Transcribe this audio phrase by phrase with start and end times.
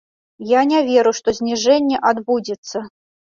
[0.51, 2.77] Я не веру, што зніжэнне адбудзецца.